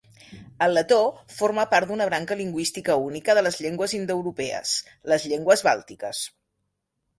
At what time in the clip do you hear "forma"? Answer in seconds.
1.35-1.65